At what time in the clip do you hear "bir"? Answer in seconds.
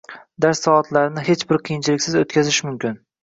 1.51-1.61